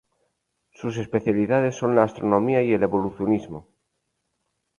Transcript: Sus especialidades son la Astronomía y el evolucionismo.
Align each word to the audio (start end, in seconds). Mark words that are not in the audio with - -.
Sus 0.73 0.97
especialidades 0.97 1.75
son 1.75 1.95
la 1.95 2.01
Astronomía 2.01 2.63
y 2.63 2.73
el 2.73 2.81
evolucionismo. 2.81 3.67